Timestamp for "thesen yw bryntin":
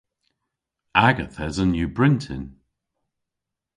1.35-2.45